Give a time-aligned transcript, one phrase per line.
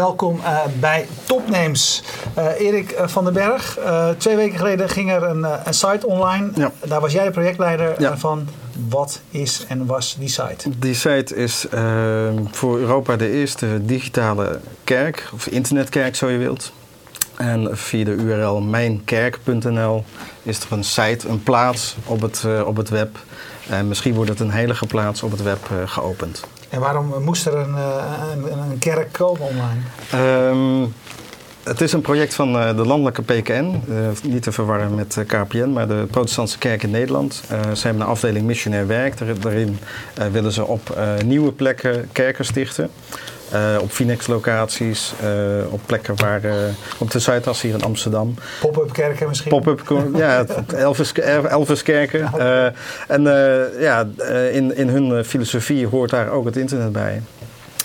[0.00, 2.02] welkom uh, bij Topnames.
[2.38, 6.50] Uh, Erik van den Berg, uh, twee weken geleden ging er een, een site online.
[6.54, 6.72] Ja.
[6.84, 8.18] Daar was jij de projectleider Ja.
[8.18, 8.48] van.
[8.88, 10.78] Wat is en was die site?
[10.78, 11.66] Die site is
[12.50, 16.72] voor Europa de eerste digitale kerk, of internetkerk zo je wilt.
[17.36, 20.04] En via de URL mijnkerk.nl
[20.42, 23.18] is er een site, een plaats op het, eh, op het web.
[23.68, 26.44] En misschien wordt het een heilige plaats op het web eh, geopend.
[26.70, 29.80] En waarom moest er een, eh, een, een kerk komen online?
[30.10, 30.86] Ehm,
[31.62, 35.68] het is een project van eh, de landelijke PKN, eh, niet te verwarren met KPN,
[35.72, 37.42] maar de Protestantse Kerk in Nederland.
[37.48, 39.18] Eh, ze hebben een afdeling missionair werk.
[39.18, 39.78] Daar- Daarin
[40.32, 42.90] willen ze op nieuwe plekken kerken stichten.
[43.52, 46.54] Eh, op Finex-locaties, eh, op plekken waar, eh,
[46.98, 48.34] op de Zuidas hier in Amsterdam.
[48.60, 49.50] Pop-up kerken misschien?
[49.50, 49.82] Pop-up,
[50.16, 51.12] ja, Elvis,
[51.48, 52.30] Elviskerken.
[52.38, 52.64] Eh
[53.08, 57.22] en eh, ja, eh, in, in hun filosofie hoort daar ook het internet bij.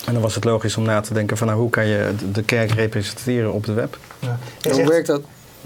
[0.05, 2.44] En dan was het logisch om na te denken van nou, hoe kan je de-
[2.44, 3.97] kerk representeren op de web.
[4.19, 4.38] Ja.
[4.72, 5.22] Hoe werkt dat?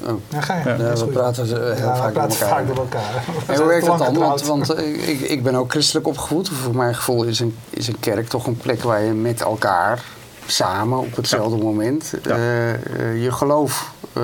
[0.08, 0.14] Oh.
[0.28, 0.64] Ja, ga je.
[0.70, 1.12] Ja, we goed.
[1.12, 2.50] praten ze heel Ja, we vaak praten door elkaar.
[2.50, 3.24] vaak door elkaar.
[3.48, 4.38] We En hoe werkt dat dan?
[4.46, 6.50] Want, eh, ik, ik ben ook christelijk opgevoed.
[6.50, 10.04] Voor mijn gevoel is een, is een kerk toch een plek waar je met elkaar
[10.46, 12.36] samen op hetzelfde moment Ja.
[12.36, 14.24] eh, eh, je geloof eh,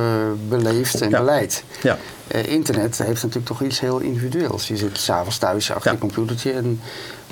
[0.50, 1.18] beleeft en Ja.
[1.20, 1.64] beleidt.
[1.82, 4.68] Ja, Eh, internet heeft natuurlijk toch iets heel individueels.
[4.68, 5.92] Je zit s'avonds thuis achter Ja.
[5.92, 6.82] je computertje en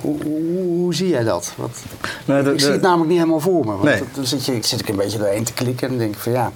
[0.02, 1.54] hoe, hoe, hoe zie jij dat?
[1.56, 1.78] Wat,
[2.26, 3.72] Nou, de- ik zie de- het namelijk niet helemaal voor me.
[3.72, 4.04] Want Nee.
[4.14, 6.32] dan zit, je, zit ik een beetje doorheen te klikken en dan denk ik van
[6.32, 6.52] ja,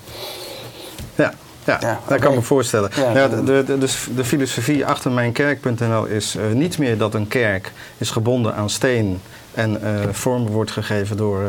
[1.79, 2.89] ja, dat kan ik me voorstellen.
[3.13, 7.71] Ja, de, de, de, de filosofie achter mijnkerk.nl is eh, niet meer dat een kerk
[7.97, 9.19] is gebonden aan steen
[9.53, 11.47] en eh, vorm wordt gegeven door, eh,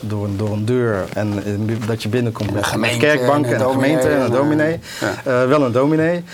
[0.00, 1.42] door, een- door een deur en
[1.86, 4.78] dat je binnenkomt met, gemeente met kerkbank en en een een gemeente en een dominee
[5.24, 6.24] wel een dominee,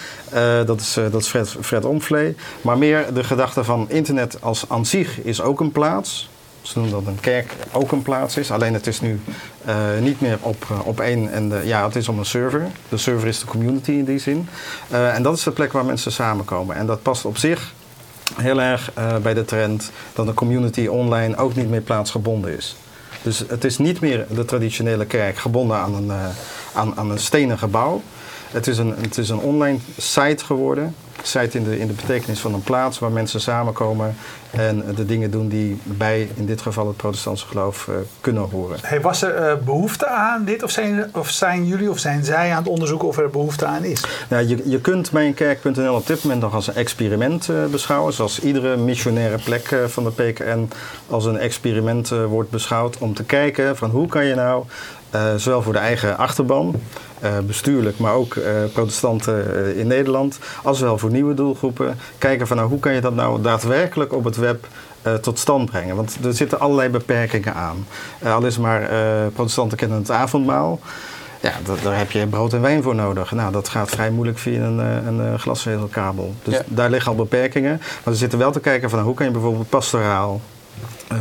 [0.67, 2.37] dat is, dat is Fred, Fred Omvlee.
[2.61, 6.29] Maar meer de gedachte van internet als aan zich is ook een plaats.
[6.67, 8.51] Ze noemen dat een kerk ook een plaats is.
[8.51, 9.21] Alleen het is nu
[9.65, 11.33] eh, niet meer op, eh, op één.
[11.33, 12.69] En de, ja, het is om een server.
[12.89, 14.49] De server is de community in die zin.
[14.91, 16.77] Eh, en dat is de plek waar mensen samenkomen.
[16.77, 17.75] En dat past op zich
[18.35, 18.91] heel erg
[19.23, 22.77] bij de trend dat een community online ook niet meer plaatsgebonden is.
[23.23, 26.13] Dus het is niet meer de traditionele kerk gebonden aan een,
[26.73, 28.03] aan, aan een stenen gebouw.
[28.51, 30.95] Het is een, het is een online site geworden.
[31.23, 34.17] Site in de, in de betekenis van een plaats waar mensen samenkomen
[34.51, 38.79] en de dingen doen die bij, in dit geval, het protestantse geloof eh, kunnen horen.
[38.83, 42.51] Hey, was er eh, behoefte aan dit of zijn, of zijn jullie of zijn zij
[42.51, 44.05] aan het onderzoeken of er behoefte aan is?
[44.29, 48.13] Ja, je, je kunt mijnkerk.nl op dit moment nog als een experiment eh, beschouwen.
[48.13, 50.69] Zoals iedere missionaire plek van de PKN
[51.09, 52.99] als een experiment wordt beschouwd.
[52.99, 54.65] Om te kijken van hoe kan je nou,
[55.37, 56.75] zowel voor de eigen achterban,
[57.21, 62.47] eh, bestuurlijk, maar ook eh, protestanten eh, in Nederland, als wel voor nieuwe doelgroepen, kijken
[62.47, 64.67] van nou, hoe kan je dat nou daadwerkelijk op het web
[65.03, 65.97] eh, tot stand brengen.
[65.97, 67.87] Want er zitten allerlei beperkingen aan.
[68.19, 68.99] Eh, al is maar eh,
[69.35, 70.81] protestanten kennen het avondmaal.
[71.41, 73.33] Ja, dat- daar heb je brood en wijn voor nodig.
[73.33, 76.35] Nou, dat gaat vrij moeilijk via een, eh, een eh, glasvezelkabel.
[76.43, 76.63] Dus Ja.
[76.67, 77.77] daar liggen al beperkingen.
[77.81, 80.56] Maar we zitten wel te kijken van hoe kan je bijvoorbeeld pastoraal, eh,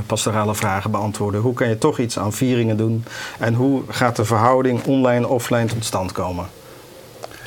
[0.06, 1.42] pastorale vragen beantwoorden.
[1.42, 3.06] Hoe kan je toch iets aan vieringen doen?
[3.40, 6.46] En hoe gaat de verhouding online-offline tot stand komen?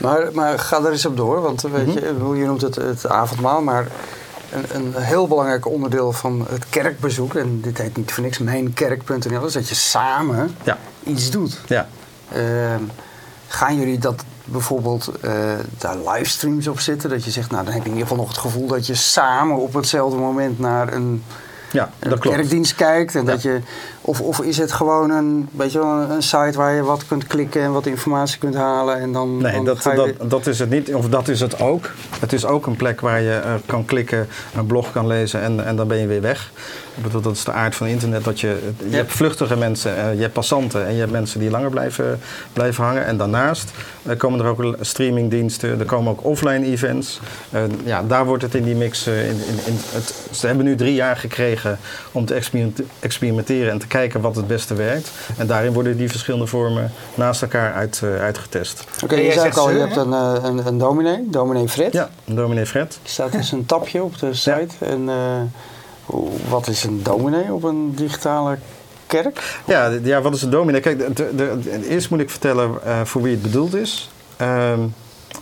[0.01, 1.99] Maar, maar ga er eens op door, want eh, weet Mhm.
[2.35, 3.87] je, ik noemt het het avondmaal, maar
[4.53, 9.47] een, een heel belangrijk onderdeel van het kerkbezoek, en dit heet niet voor niks mijnkerk.nl,
[9.47, 11.61] is dat je samen Ja, iets doet.
[11.67, 11.89] ja.
[12.33, 12.83] Ehm,
[13.49, 15.33] gaan jullie dat bijvoorbeeld eh,
[15.79, 17.11] daar livestreams op zitten?
[17.11, 18.95] Dat je zegt, nou dan heb je in ieder geval nog het gevoel dat je
[18.95, 21.25] samen op hetzelfde moment naar een,
[21.71, 22.37] ja dat klopt.
[22.37, 23.15] kerkdienst kijkt.
[23.15, 23.31] En Ja.
[23.31, 23.61] dat je,
[24.01, 27.27] of, of is het gewoon een, weet je wel, een, site waar je wat kunt
[27.27, 30.15] klikken en wat informatie kunt halen en dan, Nee, dan dat, je...
[30.19, 30.95] dat, dat is het niet.
[30.95, 31.91] Of dat is het ook.
[32.21, 35.65] Het is ook een plek waar je eh, kan klikken, een blog kan lezen en,
[35.67, 36.51] en dan ben je weer weg.
[36.97, 38.25] Ik bedoel, dat is de aard van internet.
[38.25, 38.97] Dat je, je Ja.
[38.97, 42.21] hebt vluchtige mensen, eh, je hebt passanten en je hebt mensen die langer blijven,
[42.53, 43.05] blijven hangen.
[43.05, 43.71] En daarnaast
[44.03, 47.21] eh, komen er ook streamingdiensten, er komen ook offline events.
[47.85, 49.07] Ja, daar wordt het in die mix.
[49.07, 51.79] in, in, in het, ze hebben nu drie jaar gekregen
[52.13, 55.11] om te experiment- experimenteren en te kijken wat het beste werkt.
[55.37, 58.85] En daarin worden die verschillende vormen naast elkaar uit, eh, uitgetest.
[59.05, 61.93] Oké, je zei al, je hebt een, eh, een, een dominee, dominee Fred.
[61.93, 62.99] Ja, dominee Fred.
[63.03, 64.69] Er staat dus een tapje op de site.
[64.79, 66.17] En eh,
[66.49, 68.59] wat is een dominee op een digitale
[69.07, 69.61] kerk?
[69.67, 70.81] Ja, ja, wat is een dominee?
[70.81, 74.11] Kijk, de, de, de- eerst moet ik vertellen eh, voor wie het bedoeld is.
[74.37, 74.81] Ehm,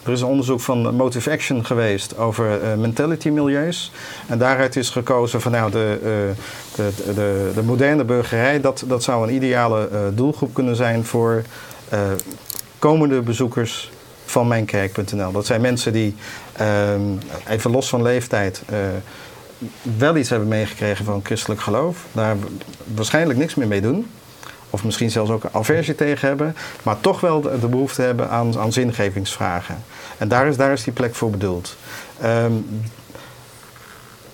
[0.06, 3.92] er is een onderzoek van Motive Action geweest over eh, mentality milieus.
[4.26, 6.36] En daaruit is gekozen van nou, de, eh,
[6.76, 11.42] de, de, de moderne burgerij, dat, dat zou een ideale eh, doelgroep kunnen zijn voor
[12.78, 13.90] komende bezoekers
[14.24, 15.32] van mijnkerk.nl.
[15.32, 16.14] Dat zijn mensen die,
[16.52, 17.00] ehm,
[17.48, 18.62] even los van leeftijd,
[19.98, 22.04] wel iets hebben meegekregen van christelijk geloof.
[22.12, 22.36] Daar
[22.94, 24.06] waarschijnlijk niks meer mee doen.
[24.70, 28.58] Of misschien zelfs ook een aversie tegen hebben, maar toch wel de, behoefte hebben aan,
[28.58, 29.84] aan zingevingsvragen.
[30.18, 31.76] En daar is, daar is die plek voor bedoeld.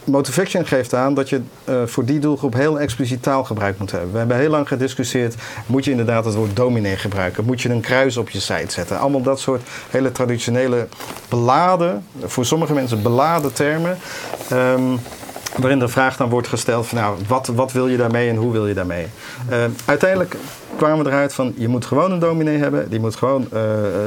[0.04, 4.12] Motivaction geeft aan dat je uh, voor die doelgroep heel expliciet taalgebruik moet hebben.
[4.12, 5.34] We hebben heel lang gediscussieerd,
[5.66, 7.44] moet je inderdaad het woord dominee gebruiken?
[7.44, 8.98] Moet je een kruis op je site zetten?
[8.98, 10.88] Allemaal dat soort hele traditionele
[11.28, 13.98] beladen, voor sommige mensen beladen termen.
[14.52, 15.00] Um,
[15.56, 18.52] waarin de vraag dan wordt gesteld van nou, wat, wat wil je daarmee en hoe
[18.52, 19.06] wil je daarmee?
[19.50, 20.36] Uh, uiteindelijk
[20.76, 23.60] kwamen we eruit van je moet gewoon een dominee hebben, die moet gewoon uh,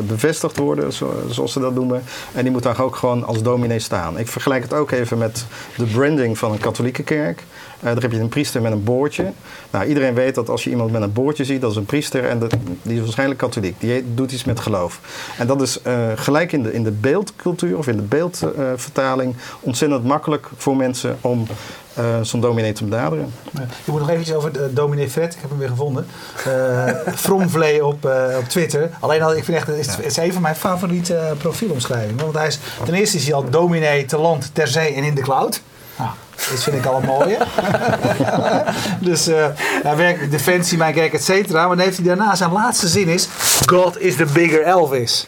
[0.08, 0.94] bevestigd worden,
[1.30, 2.04] zoals ze dat noemen,
[2.34, 4.18] en die moet daar ook gewoon als dominee staan.
[4.18, 5.46] Ik vergelijk het ook even met
[5.78, 7.44] de branding van een katholieke kerk.
[7.77, 9.31] Uh, daar heb je een priester met een boordje.
[9.72, 12.25] Nou, iedereen weet dat als je iemand met een boordje ziet, dat is een priester
[12.25, 12.39] en
[12.81, 13.80] die is waarschijnlijk katholiek.
[13.80, 15.00] Die doet iets met geloof.
[15.38, 20.04] En dat is uh, gelijk in de, in de beeldcultuur of in de beeldvertaling ontzettend
[20.04, 21.48] makkelijk voor mensen om
[22.00, 23.33] uh, zo'n dominee te benaderen.
[23.86, 26.06] Je moet nog eventjes over de dominee Fred, ik heb hem weer gevonden.
[26.48, 28.89] Uh, Fromvlee op, uh, op Twitter.
[29.00, 32.24] Alleen al, ik vind echt, het is, het is een van mijn favoriete profielomschrijvingen.
[32.24, 35.16] Want hij is, ten eerste is hij al dominee te land, ter zee en in
[35.16, 35.62] de cloud.
[35.98, 36.10] Nou,
[36.50, 37.38] dat vind ik al een mooie.
[39.10, 41.68] dus uh, hij werkt Defensie, mijn kerk, et cetera.
[41.68, 43.28] Maar dan heeft hij daarna zijn laatste zin is...
[43.66, 45.28] God is the bigger Elvis.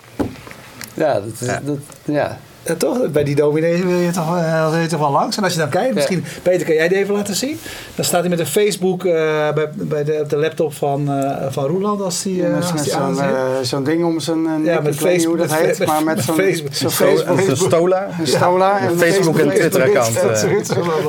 [0.93, 1.47] Ja, dat is...
[1.47, 1.59] Ja.
[1.63, 2.37] Dat, ja.
[2.67, 3.11] Ja, toch?
[3.11, 5.37] Bij die dominee wil je toch, uh, wil je toch wel langs.
[5.37, 7.59] En als je dan kijkt, misschien, Peter, kan jij die even laten zien?
[7.95, 9.13] Dan staat hij met een Facebook uh,
[9.53, 12.01] bij, bij de, op de laptop van, uh, van Roeland.
[12.01, 13.17] Als die, ja, met, met zo'n
[13.63, 15.37] zo ding om zijn Ja, met Facebook.
[15.37, 16.73] hoe dat heet, maar met zo'n Facebook.
[16.73, 17.39] Zo Facebook.
[17.47, 18.07] Een Stola.
[18.19, 18.79] Een Stola.
[18.79, 20.23] en Facebook en Twitter-account.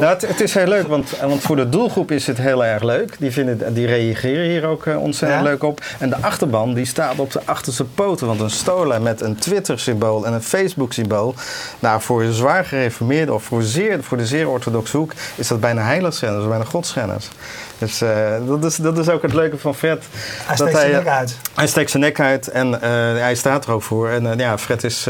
[0.01, 2.83] nou, het, het, is heel leuk, want, want voor de doelgroep is het heel erg
[2.83, 3.17] leuk.
[3.19, 5.81] Die, vinden, die reageren hier ook ontzettend leuk op.
[5.99, 8.27] En de achterban die staat op de achterste poten.
[8.27, 11.35] Want een Stola met een Twitter-symbool en een Facebook-symbool
[11.79, 15.83] nou, voor zwaar gereformeerde of voor, zeer, voor de zeer orthodoxe hoek is dat bijna
[15.83, 17.31] heiligschennis, bijna godschennis.
[17.79, 18.11] Dus uh,
[18.47, 20.05] dat, is, dat is ook het leuke van Fred.
[20.13, 21.37] Hij steekt zijn nek uit.
[21.55, 22.81] Hij steekt zijn nek uit en uh,
[23.21, 24.09] hij staat er ook voor.
[24.09, 25.09] En uh, ja, Fred is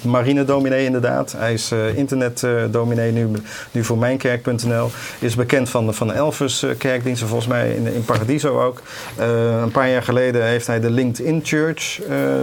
[0.00, 1.34] marine-dominee inderdaad.
[1.36, 3.28] Hij is internet-dominee nu,
[3.70, 4.90] nu voor mijnkerk.nl.
[5.18, 8.82] Is bekend van, van Elvis kerkdiensten, volgens mij in, in Paradiso ook.
[9.62, 12.00] een paar jaar geleden heeft hij de LinkedIn Church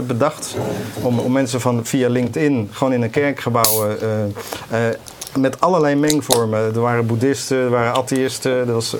[0.07, 0.55] bedacht.
[1.01, 3.97] Om, om mensen van, via LinkedIn gewoon in een kerkgebouw
[5.37, 6.59] met allerlei mengvormen.
[6.59, 8.95] Er waren boeddhisten, er waren atheïsten, er, was,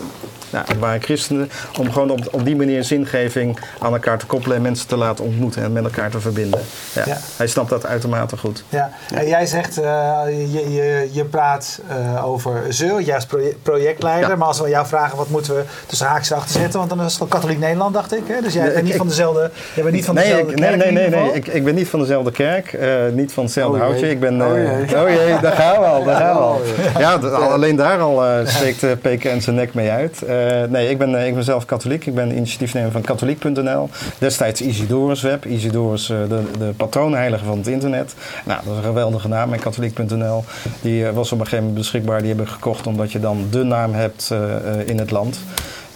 [0.52, 1.50] er waren christenen.
[1.80, 5.26] Om gewoon op, op die manier zingeving aan elkaar te koppelen en mensen te laten
[5.26, 6.60] ontmoeten en met elkaar te verbinden.
[6.94, 7.18] Ja, ja.
[7.38, 8.64] Hij snapt dat uitermate goed.
[8.70, 8.92] Ja.
[9.14, 9.84] En jij zegt, uh,
[10.28, 13.28] je, je, je praat uh, over Zeul, jij is
[13.64, 14.30] projectleider.
[14.30, 14.36] Ja.
[14.36, 16.80] Maar als we jou vragen, wat moeten we tussen haakjes achter zetten?
[16.80, 18.24] Want dan is het wel katholiek Nederland, dacht ik.
[18.28, 18.42] Hè?
[18.42, 20.56] Dus jij nee, bent niet ik, van dezelfde, jij bent niet van nee, dezelfde ik,
[20.58, 21.22] kerk Nee, nee, nee.
[21.22, 21.34] nee.
[21.34, 22.74] Ik, ik ben niet van dezelfde kerk.
[22.74, 24.10] Uh, niet van hetzelfde oh, houtje.
[24.10, 25.02] Ik ben, oh jee.
[25.02, 26.04] oh jee, daar gaan we al.
[26.04, 26.62] Daar al.
[26.98, 30.24] Ja, alleen daar al steekt PKN zijn nek mee uit.
[30.70, 32.06] nee, ik ben, ik ben zelf katholiek.
[32.06, 33.90] Ik ben initiatiefnemer van katholiek.nl.
[34.18, 35.46] Destijds Isidorus Web.
[35.46, 38.14] Isidorus, de, de patroonheilige van het internet.
[38.46, 39.54] Nou, dat is een geweldige naam.
[39.54, 40.44] En katholiek.nl
[40.82, 42.20] die was op een gegeven moment beschikbaar.
[42.20, 45.40] Die hebben gekocht omdat je dan de naam hebt uh, in het land.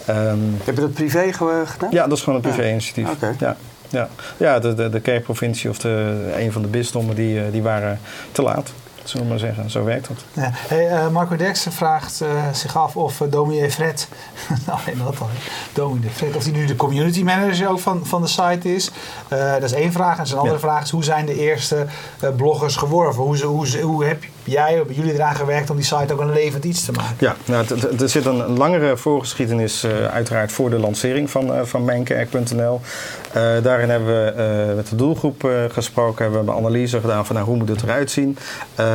[0.08, 1.90] Um, Heb je dat privé gedaan?
[1.90, 3.06] Ja, dat is gewoon een privé-initiatief.
[3.06, 3.12] Ja.
[3.12, 3.34] Okay.
[3.38, 3.56] Ja.
[3.90, 8.00] Ja, ja de, de, de kerkprovincie of de, een van de bisdommen die, die waren
[8.32, 8.72] te laat
[9.08, 9.70] zullen we maar zeggen.
[9.70, 10.24] Zo werkt dat.
[10.32, 10.50] Ja.
[10.52, 14.08] Hey, uh, Marco Derksen vraagt uh, zich af of uh, dominee Fred,
[14.66, 15.28] alleen dat al,
[15.72, 18.90] dominee Fred, of hij nu de community manager ook van, van de site is.
[19.28, 20.18] dat is één vraag.
[20.18, 20.66] En zijn andere ja.
[20.66, 21.86] vraag is, hoe zijn de eerste
[22.36, 23.22] bloggers geworven?
[23.22, 26.64] Hoe, hoe, hoe heb jij, hebben jullie eraan gewerkt om die site ook een levend
[26.64, 27.16] iets te maken?
[27.18, 27.66] Ja, nou,
[28.00, 32.80] er zit een langere voorgeschiedenis uiteraard voor de lancering van, van mijnkerk.nl.
[33.62, 37.56] daarin hebben we met de doelgroep gesproken, hebben we een analyse gedaan van nou, hoe
[37.56, 38.36] moet het eruit zien.
[38.80, 38.86] Uh,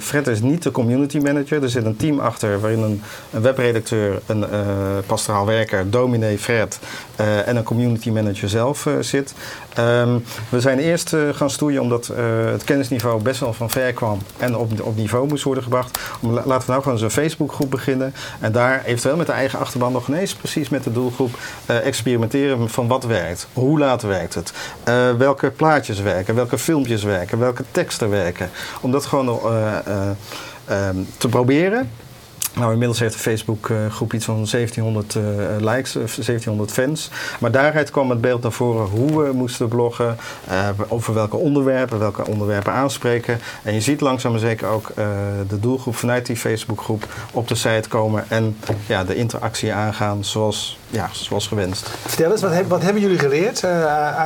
[0.00, 1.62] Fred is niet de community manager.
[1.62, 3.02] Er zit een team achter waarin een,
[3.42, 4.46] webredacteur, een uh,
[5.06, 6.78] pastoraal werker, dominee Fred
[7.20, 9.34] uh, en een community manager zelf zit.
[9.78, 12.12] Um, we zijn eerst gaan stoeien omdat
[12.52, 15.98] het kennisniveau best wel van ver kwam en op, op niveau moest worden gebracht.
[16.20, 19.92] Om, laten we nou gewoon zo'n Facebookgroep beginnen en daar eventueel met de eigen achterban
[19.92, 23.46] nog ineens precies met de doelgroep experimenteren van wat werkt.
[23.52, 24.52] Hoe laat werkt het?
[25.18, 26.34] welke plaatjes werken?
[26.34, 27.38] Welke filmpjes werken?
[27.38, 28.50] Welke teksten werken?
[28.80, 29.40] Om dat gewoon
[30.70, 31.90] um, te proberen.
[32.54, 35.22] Nou, inmiddels heeft de Facebook-groep iets van 1700 uh,
[35.58, 37.10] likes, 1700 fans.
[37.38, 40.16] Maar daaruit kwam het beeld naar voren hoe we moesten bloggen,
[40.50, 43.40] uh, over welke onderwerpen, welke onderwerpen aanspreken.
[43.62, 45.06] En je ziet langzaam maar zeker ook uh,
[45.48, 50.78] de doelgroep vanuit die Facebook-groep op de site komen en ja, de interactie aangaan zoals,
[50.90, 51.90] ja, zoals gewenst.
[52.06, 53.66] Vertel eens, wat, heb, wat hebben jullie geleerd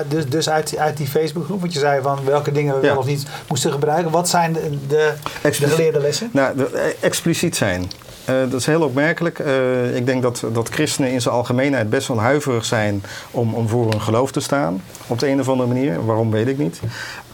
[0.09, 1.61] dus, dus uit, uit die Facebook-groep?
[1.61, 2.93] Want je zei van welke dingen we ja.
[2.93, 4.11] wel of niet moesten gebruiken.
[4.11, 5.13] Wat zijn de, de,
[5.43, 6.29] de geleerde lessen?
[6.33, 7.91] Nou, de, expliciet zijn.
[8.25, 9.39] Eh, dat is heel opmerkelijk.
[9.39, 13.69] Eh, ik denk dat, dat christenen in zijn algemeenheid best wel huiverig zijn om, om
[13.69, 14.83] voor hun geloof te staan.
[15.07, 16.07] Op de een of andere manier.
[16.07, 16.81] Waarom weet ik niet.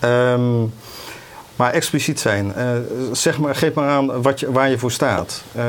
[0.00, 0.64] Ehm,
[1.58, 2.52] maar expliciet zijn.
[2.56, 2.70] Uh,
[3.12, 5.42] zeg maar, geef maar aan wat je, waar je voor staat.
[5.56, 5.62] Uh,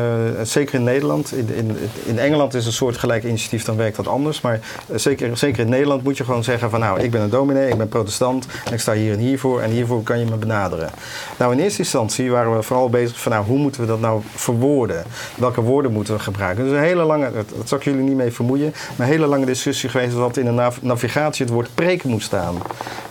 [0.44, 1.34] zeker in Nederland.
[1.34, 4.42] In, in, in, Engeland is een soort gelijk initiatief, dan werkt dat anders.
[4.42, 4.60] Maar
[4.96, 7.78] zeker, zeker in Nederland moet je gewoon zeggen van nou, ik ben een dominee, ik
[7.78, 10.90] ben protestant en ik sta hier en hiervoor en hiervoor kan je me benaderen.
[11.38, 14.22] Nou, in eerste instantie waren we vooral bezig van nou, hoe moeten we dat nou
[14.36, 15.04] verwoorden?
[15.36, 16.64] Welke woorden moeten we gebruiken?
[16.64, 19.46] Dus een hele lange, dat, zal ik jullie niet mee vermoeien, maar een hele lange
[19.46, 22.56] discussie geweest dat in de navigatie het woord preek moet staan.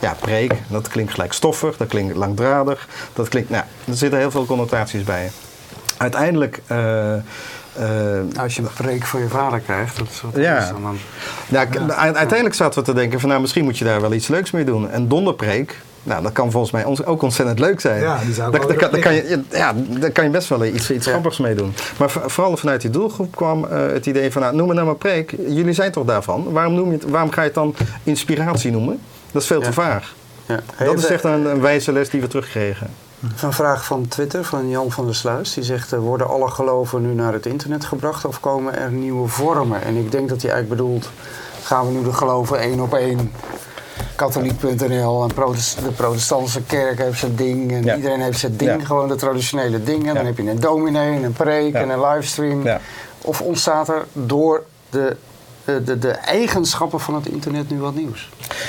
[0.00, 2.67] Ja, preek, dat klinkt gelijk stoffig, dat klinkt langdradig.
[3.12, 5.30] Dat klinkt, nou, er zitten heel veel connotaties bij.
[5.96, 6.60] Uiteindelijk.
[6.70, 7.14] Uh,
[7.80, 10.72] uh, Als je een preek voor je vader krijgt, dat is wat ja.
[10.82, 10.98] dan.
[11.48, 11.94] Ja, ja.
[11.94, 14.64] Uiteindelijk zaten we te denken van nou, misschien moet je daar wel iets leuks mee
[14.64, 14.90] doen.
[14.90, 18.00] En donderpreek, nou, dat kan volgens mij ook ontzettend leuk zijn.
[18.00, 21.38] Ja, die zou daar, kan, je, ja, daar kan je best wel iets, iets grappigs
[21.38, 21.74] mee doen.
[21.98, 24.96] Maar vooral vanuit die doelgroep kwam uh, het idee van, nou, noem het nou maar
[24.96, 25.34] preek.
[25.48, 26.52] Jullie zijn toch daarvan?
[26.52, 29.00] Waarom, noem je het, waarom ga je het dan inspiratie noemen?
[29.32, 30.14] Dat is veel te vaag.
[30.48, 30.84] Ja.
[30.84, 32.90] Dat is echt een, een wijze les die we terugkregen.
[33.42, 35.54] Een vraag van Twitter van Jan van der Sluis.
[35.54, 39.28] Die zegt: uh, Worden alle geloven nu naar het internet gebracht of komen er nieuwe
[39.28, 39.82] vormen?
[39.82, 41.10] En ik denk dat hij eigenlijk bedoelt:
[41.62, 43.32] gaan we nu de geloven één op één?
[44.14, 45.28] Katholiek.nl en
[45.84, 50.14] de protestantse kerk heeft zijn ding en iedereen heeft zijn ding, gewoon de traditionele dingen.
[50.14, 52.62] Dan heb je een dominee, een preek en een livestream.
[53.22, 55.16] Of ontstaat er door de
[55.84, 58.28] de, de, eigenschappen van het internet nu wat nieuws?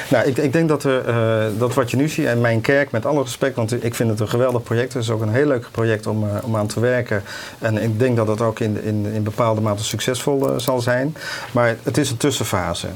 [0.09, 2.91] Nou, ik, ik denk dat, er, uh, dat wat je nu ziet, en mijn kerk,
[2.91, 4.93] met alle respect, want ik vind het een geweldig project.
[4.93, 7.23] Het is ook een heel leuk project om, uh, om aan te werken.
[7.59, 11.15] En ik denk dat het ook in, in, in bepaalde mate succesvol uh, zal zijn.
[11.51, 12.87] Maar het is een tussenfase.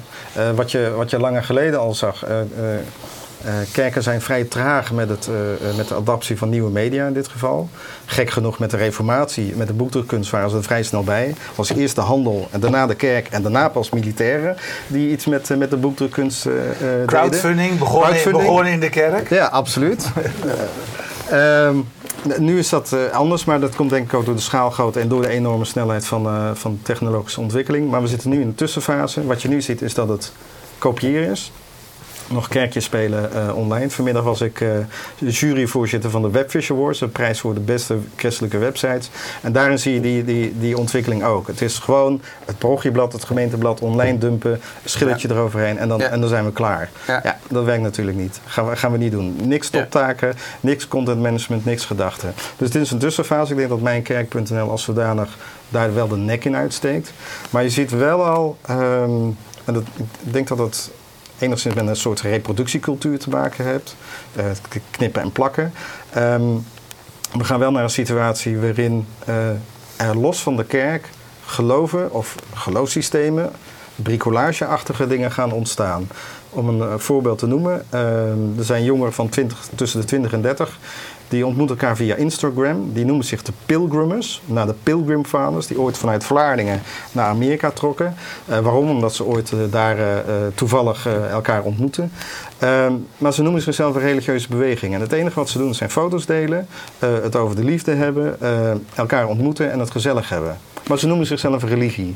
[0.55, 2.25] wat, je, wat je langer geleden al zag.
[3.45, 7.13] Uh, kerken zijn vrij traag met, het, uh, met de adaptie van nieuwe media in
[7.13, 7.69] dit geval.
[8.05, 11.35] Gek genoeg met de reformatie, met de boekdrukkunst waren ze er vrij snel bij.
[11.55, 14.55] Was eerst de handel en daarna de kerk en daarna pas militairen
[14.87, 17.05] die iets met, met de boekdrukkunst deden.
[17.05, 19.29] Crowdfunding begon, Crowdfunding begon in de kerk.
[19.29, 20.05] Ja, absoluut.
[21.33, 21.87] um,
[22.37, 25.21] nu is dat anders, maar dat komt denk ik ook door de schaalgrootte en door
[25.21, 27.89] de enorme snelheid van, van technologische ontwikkeling.
[27.89, 29.25] Maar we zitten nu in een tussenfase.
[29.25, 30.31] Wat je nu ziet is dat het
[30.77, 31.51] kopiëren is
[32.29, 33.89] nog kerkjes spelen uh, online.
[33.89, 34.69] Vanmiddag was ik uh,
[35.15, 39.09] juryvoorzitter van de Webfish Awards, de prijs voor de beste christelijke websites.
[39.41, 41.47] En daarin zie je die, die, die ontwikkeling ook.
[41.47, 45.33] Het is gewoon het parochieblad, het gemeenteblad online dumpen, schilletje ja.
[45.33, 46.89] eroverheen en dan, en dan zijn we klaar.
[47.07, 47.19] Ja.
[47.23, 47.39] ja.
[47.49, 48.39] dat werkt natuurlijk niet.
[48.45, 49.35] Gaan we, gaan we niet doen.
[49.43, 52.33] Niks toptaken, niks content management, niks gedachten.
[52.57, 53.51] Dus dit is een tussenfase.
[53.51, 55.37] Ik denk dat mijnkerk.nl als zodanig
[55.69, 57.13] daar wel de nek in uitsteekt.
[57.49, 59.83] Maar je ziet wel al, um, en dat,
[60.23, 60.91] ik denk dat het
[61.43, 63.95] enigszins met een soort reproductiecultuur te maken hebt.
[64.37, 64.45] Uh,
[64.91, 65.73] knippen en plakken.
[66.17, 66.65] Um,
[67.37, 69.49] we gaan wel naar een situatie waarin uh,
[69.95, 71.09] er los van de kerk
[71.45, 73.51] geloven of geloofssystemen,
[73.95, 76.07] bricolageachtige dingen gaan ontstaan.
[76.49, 77.85] Om een uh, voorbeeld te noemen,
[78.57, 80.79] er zijn jongeren van 20, tussen de 20 en 30
[81.27, 82.93] die ontmoeten elkaar via Instagram.
[82.93, 86.81] Die noemen zich de Pilgrimers, naar de Pilgrim Fathers, die ooit vanuit Vlaardingen
[87.11, 88.15] naar Amerika trokken.
[88.49, 88.89] Uh, waarom?
[88.89, 90.23] Omdat ze ooit uh, daar
[90.55, 92.11] toevallig elkaar ontmoeten.
[92.59, 94.93] Ehm, maar ze noemen zichzelf een religieuze beweging.
[94.93, 96.67] En het enige wat ze doen zijn foto's delen,
[96.99, 98.37] het over de liefde hebben,
[98.95, 100.57] elkaar ontmoeten en het gezellig hebben.
[100.87, 102.15] Maar ze noemen zichzelf religie.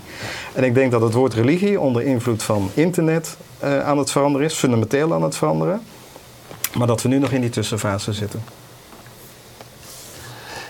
[0.53, 4.53] En ik denk dat het woord religie onder invloed van internet aan het veranderen is,
[4.53, 5.81] fundamenteel aan het veranderen.
[6.77, 8.43] Maar dat we nu nog in die tussenfase zitten.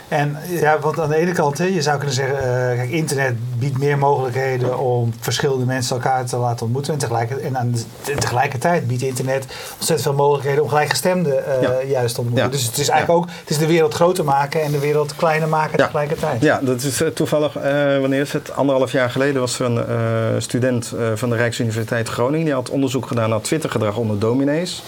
[0.08, 2.44] En ja, want aan de ene kant, hè, je zou kunnen zeggen, uh,
[2.78, 6.94] kijk, internet biedt meer mogelijkheden om verschillende mensen elkaar te laten ontmoeten.
[6.94, 12.16] En, tegelijkertijd, en aan de, tegelijkertijd biedt internet ontzettend veel mogelijkheden om gelijkgestemden uh, juist
[12.16, 12.52] te ontmoeten.
[12.52, 15.50] Dus het is eigenlijk ook, het is de wereld groter maken en de wereld kleiner
[15.50, 16.42] maken tegelijkertijd.
[16.42, 17.54] Ja, dat is uh, toevallig,
[18.00, 18.56] wanneer is het?
[18.56, 22.46] Anderhalf jaar geleden was er een student van de Rijksuniversiteit Groningen.
[22.46, 24.84] Die had onderzoek gedaan naar Twittergedrag onder dominees.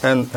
[0.00, 0.30] En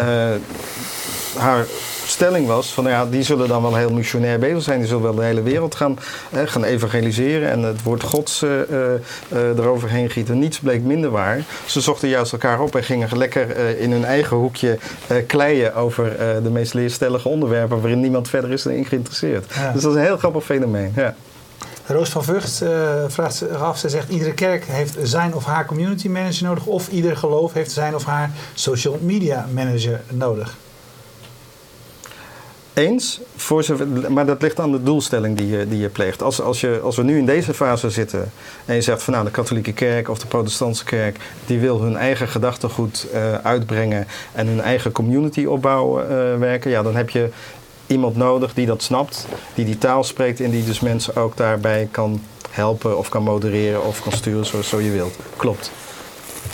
[1.37, 1.65] haar
[2.11, 4.79] stelling was van ja, die zullen dan wel heel missionair bezig zijn.
[4.79, 5.99] Die zullen wel de hele wereld gaan,
[6.45, 8.49] gaan evangeliseren en het woord gods uh,
[9.31, 10.39] uh, eroverheen gieten.
[10.39, 11.43] Niets bleek minder waar.
[11.65, 14.77] Ze zochten juist elkaar op en gingen lekker in hun eigen hoekje
[15.27, 19.47] kleien over de meest leerstellige onderwerpen waarin niemand verder is in geïnteresseerd.
[19.73, 20.91] Dus dat is een heel grappig fenomeen.
[20.95, 21.15] Ja.
[21.85, 22.63] Roos van Vught
[23.07, 26.87] vraagt zich af, ze zegt iedere kerk heeft zijn of haar community manager nodig of
[26.87, 30.55] ieder geloof heeft zijn of haar social media manager nodig.
[32.73, 33.65] Eens, voor
[34.09, 36.21] maar dat ligt aan de doelstelling die je, die je pleegt.
[36.21, 38.31] Als, als, je, als we nu in deze fase zitten
[38.65, 41.95] en je zegt van nou de katholieke kerk of de protestantse kerk, die wil hun
[41.95, 47.29] eigen gedachtegoed uh, uitbrengen en hun eigen community opbouwen uh, werken, ja, dan heb je
[47.87, 51.87] iemand nodig die dat snapt, die die taal spreekt en die dus mensen ook daarbij
[51.91, 55.15] kan helpen of kan modereren of kan sturen zoals zo je wilt.
[55.35, 55.71] Klopt.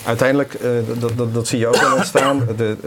[0.06, 0.70] Uiteindelijk, eh,
[1.00, 2.48] dat, dat, dat zie je ook wel ontstaan.
[2.58, 2.78] De,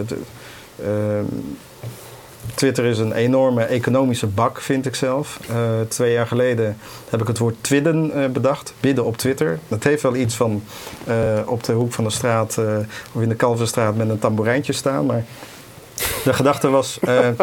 [2.60, 5.40] Twitter is een enorme economische bak, vind ik zelf.
[5.48, 6.76] Eh, twee jaar geleden
[7.10, 8.74] heb ik het woord twidden eh, bedacht.
[8.80, 9.58] Bidden op Twitter.
[9.68, 10.62] Dat heeft wel iets van
[11.06, 12.58] eh, op de hoek van de straat
[13.12, 15.06] of in de Kalverstraat met een tamboerijntje staan.
[15.06, 15.24] Maar
[16.24, 17.34] de gedachte was, eh, eh,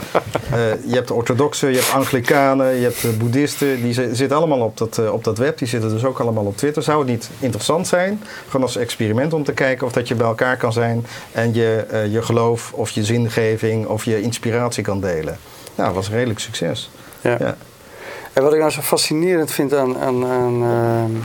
[0.85, 3.81] je hebt de orthodoxen, je hebt anglikanen, je hebt de boeddhisten.
[3.81, 5.57] Die zi- zitten allemaal op dat, eh, op dat web.
[5.57, 6.83] Die zitten dus ook allemaal op Twitter.
[6.83, 10.27] Zou het niet interessant zijn, gewoon als experiment om te kijken of dat je bij
[10.27, 15.01] elkaar kan zijn en je, eh, je geloof of je zingeving of je inspiratie kan
[15.01, 15.37] delen.
[15.75, 16.89] Nou, dat was redelijk succes.
[17.21, 17.35] Ja.
[17.39, 17.55] Ja.
[18.33, 21.21] En wat ik nou zo fascinerend vind aan, aan, aan, eh,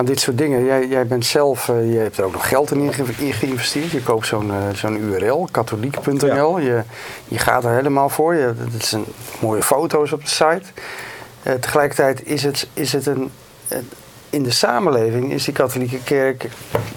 [0.00, 0.64] aan dit soort dingen.
[0.64, 3.90] Jij, jij bent zelf, eh, je hebt er ook nog geld in, in geïnvesteerd.
[3.90, 6.58] Je koopt zo'n eh, zo'n URL, katholiek.nl.
[6.58, 6.82] Je,
[7.28, 8.34] je gaat er helemaal voor.
[8.34, 9.04] Je, dat zijn
[9.40, 10.62] mooie foto's op de site.
[11.42, 13.30] Eh, tegelijkertijd is het, is het een.
[14.30, 16.48] In de samenleving is die katholieke kerk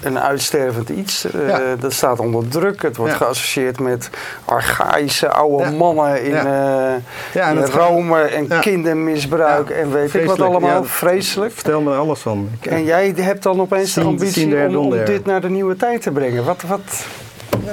[0.02, 1.24] een uitstervend iets.
[1.24, 1.56] Eh.
[1.78, 2.82] Dat staat onder druk.
[2.82, 3.18] Het wordt Ja.
[3.18, 4.10] geassocieerd met
[4.44, 5.70] archaïsche oude Ja.
[5.70, 10.84] mannen in, eh, in Rome en kindermisbruik en weet ik wat allemaal.
[10.84, 11.52] Vreselijk.
[11.52, 12.48] Vertel me er alles van.
[12.60, 16.10] En jij hebt dan opeens de ambitie om, om dit naar de nieuwe tijd te
[16.10, 16.44] brengen.
[16.44, 17.06] Wat, wat,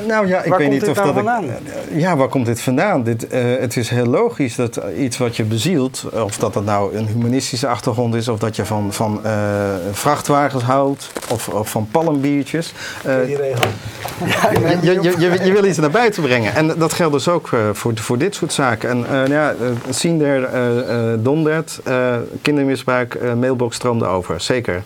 [0.08, 1.42] Nou ja, ik Waar weet niet of nou dat.
[1.44, 3.04] ik- ja, waar komt dit vandaan?
[3.04, 6.96] Dit, eh, het is heel logisch dat iets wat je bezielt, of dat dat nou
[6.96, 9.32] een humanistische achtergrond is, of dat je van, van eh,
[9.92, 12.74] vrachtwagens houdt, of, of van palmbiertjes.
[13.06, 13.64] eh, die regel.
[14.82, 16.54] je, je, je, je wil iets naar buiten brengen.
[16.56, 18.90] En dat geldt dus ook eh, voor, voor dit soort zaken.
[18.90, 19.56] En eh, ja, eh,
[19.90, 24.42] Siender uh, dondert, eh, kindermisbruik, eh, mailbox stroomde over.
[24.42, 24.84] Zeker.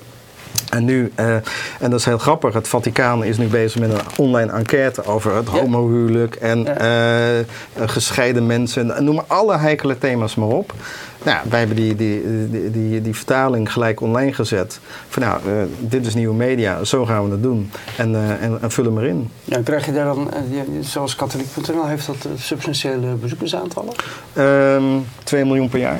[0.76, 1.36] En nu, eh,
[1.80, 5.36] en dat is heel grappig, het Vaticaan is nu bezig met een online enquête over
[5.36, 5.60] het Ja.
[5.60, 6.78] homohuwelijk en Ja.
[6.78, 7.46] eh, eh,
[7.86, 8.94] gescheiden mensen.
[9.04, 10.74] Noem maar alle heikele thema's maar op.
[11.24, 14.80] Nou, wij hebben die, die, die, die, die vertaling gelijk online gezet.
[15.10, 15.40] Van nou,
[15.80, 17.72] dit is nieuwe media, zo gaan we het doen.
[17.98, 19.30] En, eh, en, en vul hem erin.
[19.44, 20.30] ja, krijg je daar dan,
[20.80, 23.94] zoals katholiek.nl, heeft dat substantiële bezoekersaantallen?
[24.34, 24.84] Ehm
[25.24, 26.00] 2 miljoen per jaar.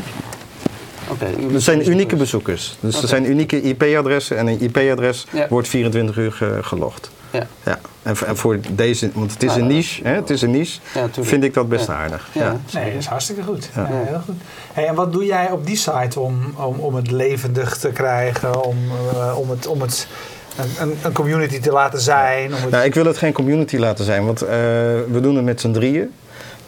[1.10, 1.26] Oké.
[1.52, 2.78] Dat zijn unieke bezoekers.
[2.80, 5.48] Dus er zijn unieke IP-adressen en een IP-adres Ja.
[5.50, 7.10] wordt 24 uur ge- gelogd.
[7.32, 7.80] Ja, Ja.
[8.04, 10.52] En, voor- en voor deze, want het is Nou, een niche, hè, het is een
[10.52, 11.94] niche, ja vind ik dat best Ja.
[11.94, 12.28] aardig.
[12.32, 12.42] Ja.
[12.44, 12.80] Ja.
[12.80, 13.70] Nee, dat is hartstikke goed.
[13.76, 13.82] Ja.
[13.82, 14.04] Ja.
[14.08, 14.36] heel goed.
[14.74, 18.64] Hey, en wat doe jij op die site om, om, om het levendig te krijgen,
[18.64, 18.78] om,
[19.14, 20.08] eh, om het, om het
[20.58, 22.54] een, een, een community te laten zijn?
[22.54, 24.48] Om het, Nou, ik wil het geen community laten zijn, want eh,
[25.12, 26.12] we doen het met z'n drieën.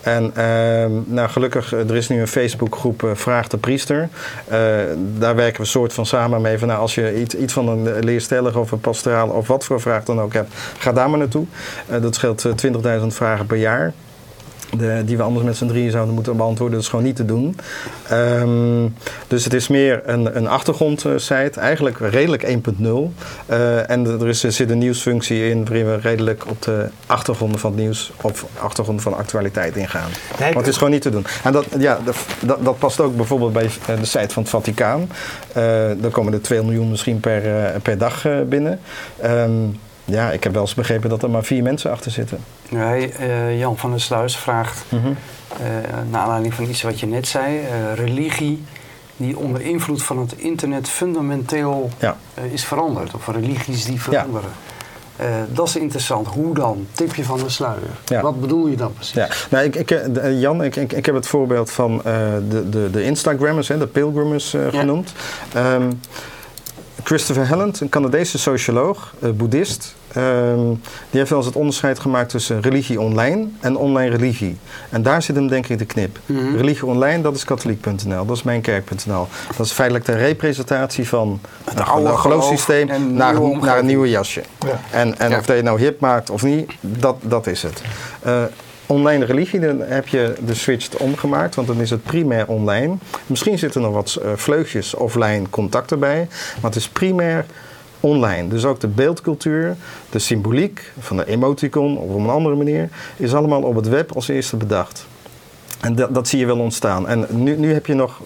[0.08, 4.10] En ehm, nou, gelukkig, eh, er is nu een Facebookgroep eh, Vraag de Priester.
[4.48, 4.60] Eh,
[5.17, 6.58] daar werken we soort van samen mee.
[6.58, 9.82] Van, nou, als je iets, iets van een leerstellige of een pastoraal of wat voor
[9.82, 11.46] vraag dan ook hebt, ga daar maar naartoe.
[12.02, 13.93] Dat scheelt eh, 20.000 vragen per jaar.
[14.77, 16.75] De, die we anders met z'n drieën zouden moeten beantwoorden.
[16.75, 17.56] Dat is gewoon niet te doen.
[18.10, 18.88] Ehm,
[19.27, 21.60] dus het is meer een, een achtergrondsite.
[21.60, 23.13] Eigenlijk redelijk 1.0.
[23.45, 27.60] Eh, en er, is, er zit een nieuwsfunctie in waarin we redelijk op de achtergronden
[27.60, 30.10] van het nieuws of achtergronden van de actualiteit ingaan.
[30.39, 31.25] Nee, Want het is gewoon niet te doen.
[31.43, 31.99] En dat, ja,
[32.39, 35.10] dat, dat, past ook bijvoorbeeld bij eh, de site van het Vaticaan.
[35.97, 37.41] Dan komen er 2 miljoen misschien per,
[37.82, 38.80] per dag binnen.
[39.19, 39.51] Ehm,
[40.08, 42.38] ja, ik heb wel eens begrepen dat er maar vier mensen achter zitten.
[42.70, 45.00] Nee, eh, Jan van der Sluis vraagt, eh
[46.10, 48.63] naar aanleiding van iets wat je net zei, eh, religie
[49.17, 52.17] die onder invloed van het internet fundamenteel Ja.
[52.52, 53.13] is veranderd.
[53.13, 54.50] Of religies die veranderen.
[55.48, 56.28] Dat is interessant.
[56.28, 56.88] Hoe dan?
[56.91, 57.89] Tipje van de sluier.
[58.06, 58.22] Ja.
[58.22, 59.13] Wat bedoel je dan precies?
[59.13, 60.02] Ja, nou, ik, ik,
[60.39, 62.02] Jan, ik, ik, ik heb het voorbeeld van
[62.50, 64.70] de, de, de Instagrammers, hè, de Pilgrimmers Ja.
[64.70, 65.12] genoemd.
[65.54, 65.91] Ehm,
[67.08, 70.67] Christopher Helland, een Canadese socioloog, eh, boeddhist, ehm,
[71.10, 74.58] die heeft wel eens het onderscheid gemaakt tussen religie online en online religie.
[74.89, 76.20] En daar zit hem denk ik de knip.
[76.26, 76.56] Mhm.
[76.56, 79.28] Religie online, dat is katholiek.nl, dat is mijnkerk.nl.
[79.58, 84.10] Dat is feitelijk de representatie van een oude gelo- geloofssysteem geloof naar, naar een nieuwe
[84.10, 84.43] jasje.
[84.60, 84.80] Ja.
[84.91, 85.38] En, en Ja.
[85.38, 87.82] of dat je nou hip maakt of niet, dat, dat is het.
[88.22, 88.41] Eh,
[88.88, 92.95] online religie, dan heb je de switch omgemaakt, want dan is het primair online.
[93.26, 97.45] Misschien zitten er nog wat eh, vleugjes offline contacten bij, maar het is primair
[98.00, 98.47] online.
[98.47, 99.76] Dus ook de beeldcultuur,
[100.10, 104.12] de symboliek van de emoticon of op een andere manier, is allemaal op het web
[104.12, 105.06] als eerste bedacht.
[105.80, 107.08] En dat, dat zie je wel ontstaan.
[107.08, 108.21] En nu, nu heb je nog,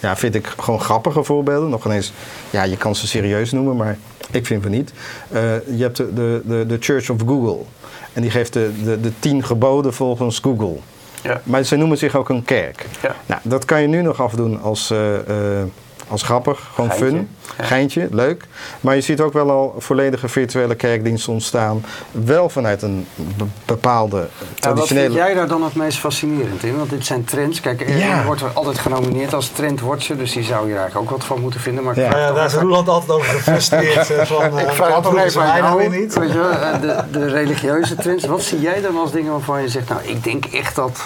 [0.00, 1.70] ja, vind ik gewoon grappige voorbeelden.
[1.70, 2.12] Nog ineens,
[2.50, 3.98] ja, je kan ze serieus noemen, maar
[4.30, 4.92] ik vind van niet.
[5.30, 5.42] Eh,
[5.76, 7.64] je hebt de, de, de, de Church of Google.
[8.12, 10.76] En die geeft de, de, de tien geboden volgens Google.
[11.22, 11.40] Ja.
[11.44, 12.86] Maar ze noemen zich ook een kerk.
[13.02, 13.16] Ja.
[13.26, 15.66] Nou, dat kan je nu nog afdoen als eh, eh,
[16.08, 17.64] als grappig, gewoon Geintje, fun, ja.
[17.64, 18.44] geintje, leuk.
[18.80, 21.84] Maar je ziet ook wel al volledige virtuele kerkdiensten ontstaan.
[22.10, 25.06] Wel vanuit een be- bepaalde Ja, wat traditionele...
[25.06, 26.76] vind jij daar dan het meest fascinerend in?
[26.76, 27.60] Want dit zijn trends.
[27.60, 28.24] Kijk, er Ja.
[28.24, 31.60] wordt er altijd genomineerd als trendwatcher, dus die zou je eigenlijk ook wat van moeten
[31.60, 31.84] vinden.
[31.84, 32.32] Maar Ja.
[32.32, 34.10] daar is Roeland altijd over gefrustreerd.
[34.10, 36.14] eh, Van, eh, Ik vraag het aan mij nou weer niet?
[36.18, 36.40] weet je,
[36.72, 38.24] eh, de, de religieuze trends.
[38.26, 41.00] Wat zie jij dan als dingen waarvan je zegt, nou, ik denk echt dat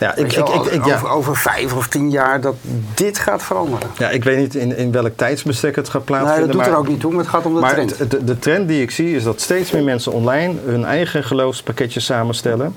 [0.00, 0.94] Ja, ik, ik, wel, ik, ik- ja.
[0.94, 2.54] over, over vijf of tien jaar dat
[2.94, 3.88] dit gaat veranderen.
[3.98, 6.46] ja, ik weet niet in, in welk tijdsbestek het gaat Nee, plaatsvinden.
[6.46, 8.10] dat doet maar, er ook niet toe, maar het gaat om de maar trend.
[8.10, 12.04] de, de trend die ik zie is dat steeds meer mensen online hun eigen geloofspakketjes
[12.04, 12.74] samenstellen.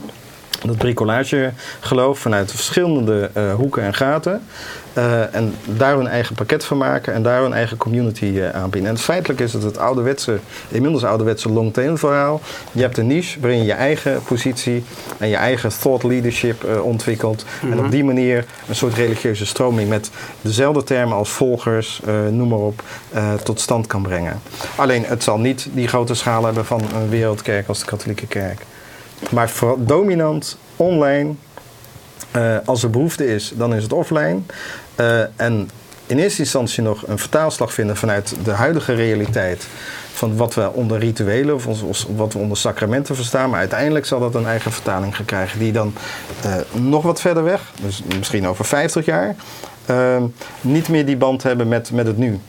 [0.66, 4.42] Dat bricolage geloof vanuit verschillende eh, hoeken en gaten.
[4.94, 8.90] Eh, en daar hun eigen pakket van maken en daar hun eigen community eh, aanbieden.
[8.90, 12.42] En feitelijk is het het ouderwetse, inmiddels ouderwetse long-tail verhaal.
[12.72, 14.84] Je hebt een niche waarin je je eigen positie
[15.18, 17.46] en je eigen thought leadership ontwikkelt.
[17.72, 20.10] En op die manier een soort religieuze stroming met
[20.42, 22.84] dezelfde termen als volgers, noem maar op,
[23.44, 24.42] tot stand kan brengen.
[24.76, 28.66] Alleen het zal niet die grote schaal hebben van een wereldkerk als de katholieke kerk.
[29.32, 31.34] Maar vooral dominant online
[32.32, 34.40] eh, als er behoefte is, dan is het offline.
[34.96, 35.70] Eh, en
[36.06, 39.68] in eerste instantie nog een vertaalslag vinden vanuit de huidige realiteit.
[40.14, 41.66] Van wat we onder rituelen of
[42.16, 43.50] wat we onder sacramenten verstaan.
[43.50, 45.60] Maar uiteindelijk zal dat een eigen vertaling gaan krijgen.
[45.60, 45.94] Die dan
[46.44, 49.36] eh, nog wat verder weg, dus misschien over 50 jaar,
[50.62, 52.40] niet meer die band hebben met, met het nu.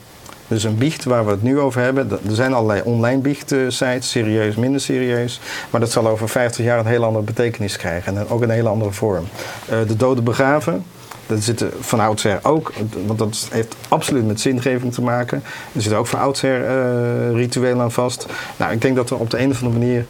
[0.51, 2.11] Dus een biecht waar we het nu over hebben.
[2.11, 5.41] Er zijn allerlei online biechtsites, serieus, minder serieus.
[5.71, 8.17] Maar dat zal over 50 jaar een hele andere betekenis krijgen.
[8.17, 9.25] En ook een hele andere vorm.
[9.69, 10.85] Eh, de doden begraven.
[11.27, 12.73] Dat zit van oudsher ook,
[13.07, 15.43] want dat heeft absoluut met zingeving te maken.
[15.73, 18.27] Er zitten ook van oudsher eh, rituelen aan vast.
[18.57, 20.07] Nou, ik denk dat we op de een of andere manier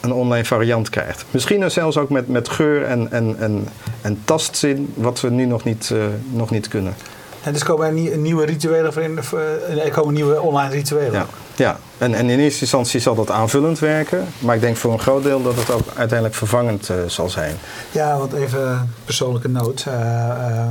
[0.00, 1.24] een online variant krijgt.
[1.30, 3.68] Misschien zelfs ook met, met geur en, en, en,
[4.00, 5.98] en tastzin, wat we nu nog niet, eh,
[6.30, 6.94] nog niet kunnen.
[7.44, 11.12] En dus komen er nie- nieuwe rituelen voor in, eh, er komen nieuwe online rituelen.
[11.12, 11.26] Ja,
[11.56, 11.78] ja.
[11.98, 14.26] En, en in eerste instantie zal dat aanvullend werken.
[14.38, 17.56] Maar ik denk voor een groot deel dat het ook uiteindelijk vervangend eh, zal zijn.
[17.90, 19.84] Ja, want even persoonlijke noot.
[19.88, 20.66] Eh, eh,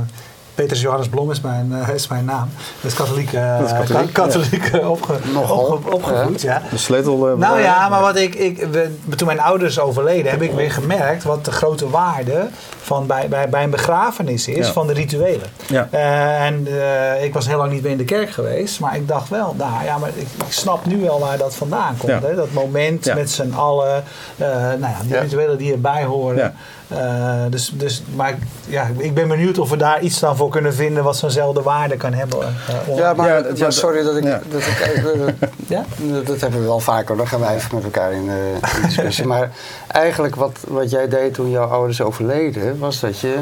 [0.54, 2.48] Petrus Johannes Blom is mijn, eh, is mijn naam.
[2.80, 6.40] Dat is katholiek, Dat is katholiek, opge, opge- opgevoed.
[6.42, 6.62] Ja.
[6.70, 7.16] De sleutel.
[7.36, 11.22] Nou ja, maar wat ik, ik, we- toen mijn ouders overleden, heb ik weer gemerkt
[11.24, 12.48] wat de grote waarde
[12.82, 14.72] van bij, bij, bij een begrafenis is Ja.
[14.72, 15.46] van de rituelen.
[15.66, 15.88] Ja.
[15.90, 19.08] Eh, en eh, ik was heel lang niet meer in de kerk geweest, maar ik
[19.08, 22.12] dacht wel, nou ja, maar ik, ik snap nu wel waar dat vandaan komt.
[22.12, 22.20] Ja.
[22.28, 22.34] Hè?
[22.34, 23.14] Dat moment Ja.
[23.14, 24.04] met z'n allen,
[24.36, 25.20] eh, nou ja, die Ja.
[25.20, 26.54] rituelen die erbij horen.
[26.88, 30.48] Eh, dus, dus, maar ik- ja, ik ben benieuwd of we daar iets dan voor
[30.50, 32.38] kunnen vinden wat zo'nzelfde waarde kan hebben.
[32.42, 34.40] eh, Ja, maar, Ja, maar ja, sorry dat ik, ja.
[34.50, 35.84] dat ik even- Ja?
[35.96, 38.82] Dat, dat hebben we wel vaker, dan gaan wij even met elkaar in, eh, in
[38.82, 39.24] discussie.
[39.26, 39.50] maar
[39.86, 43.38] eigenlijk wat, wat jij deed toen jouw ouders overleden, was dat je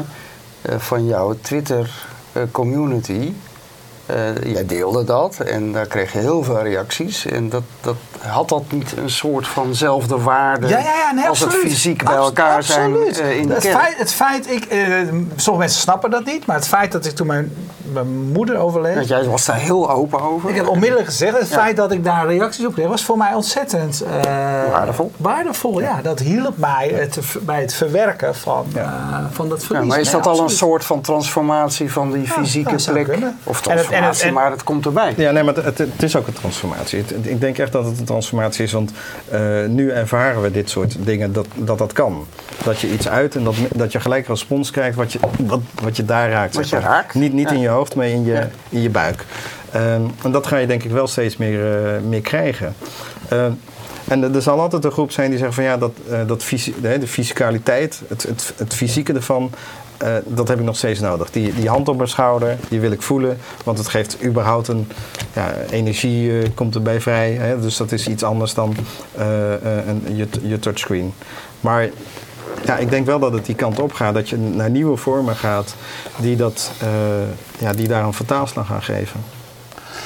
[0.61, 3.33] eh, van jouw Twitter-community,
[4.43, 7.25] jij deelde dat en daar kreeg je heel veel reacties.
[7.25, 7.95] En dat, dat,
[8.27, 11.71] had dat niet een soort vanzelfde waarde Ja, ja, ja, nee, als het absoluut.
[11.71, 13.15] fysiek bij Abs- elkaar absoluut.
[13.15, 13.77] zijn eh, in de het kerk?
[13.77, 14.79] Feit, het feit, ik, eh,
[15.35, 17.53] sommige mensen snappen dat niet, maar het feit dat ik toen mijn,
[17.93, 20.49] mijn moeder overleed, Want jij was daar heel open over.
[20.49, 21.55] Ik heb onmiddellijk gezegd, het Ja.
[21.57, 25.11] feit dat ik daar reacties op kreeg, was voor mij ontzettend eh, Waardevol.
[25.17, 26.01] Waardevol, ja.
[26.01, 28.87] Dat hielp mij het, bij het verwerken van, eh,
[29.31, 29.87] van dat Ja, verlies.
[29.87, 33.05] maar is Nee, dat al een soort van transformatie van die Ja, fysieke plek?
[33.07, 33.37] kunnen.
[33.43, 35.13] Of En het- en het- transformatie, en- maar het komt erbij.
[35.17, 36.99] Ja, nee, maar het, het, is ook een transformatie.
[37.07, 38.91] Het- ik denk echt dat het een transformatie is, want
[39.29, 42.25] eh, nu ervaren we dit soort dingen dat dat, dat kan.
[42.63, 45.95] Dat je iets uit en dat, dat je gelijk respons krijgt wat je, wat, wat
[45.97, 46.55] je daar raakt.
[46.55, 47.13] Wat je raakt.
[47.13, 47.55] Niet, niet Ja.
[47.55, 48.49] in je hoofd, maar in je, Ja.
[48.69, 49.25] in je buik.
[49.71, 52.75] Ehm, en dat ga je denk ik wel steeds meer, eh, meer krijgen.
[53.29, 53.51] Ehm,
[54.07, 56.75] en er- zal altijd een groep zijn die zeggen van ja, dat, eh, dat fysi-
[56.81, 59.51] de, fysicaliteit, het, het, het fysieke ervan,
[59.97, 61.31] eh, dat heb ik nog steeds nodig.
[61.31, 64.87] Die, die hand op mijn schouder, die wil ik voelen, want het geeft überhaupt een
[65.33, 67.31] ja, energie komt erbij vrij.
[67.31, 67.59] Hè?
[67.59, 68.75] Dus dat is iets anders dan
[69.17, 71.13] een, je, je touchscreen.
[71.59, 71.89] Maar
[72.65, 75.35] ja, ik denk wel dat het die kant op gaat, dat je naar nieuwe vormen
[75.35, 75.73] gaat
[76.17, 76.87] die, dat, eh,
[77.57, 79.23] ja, die daar een vertaalslag gaan geven.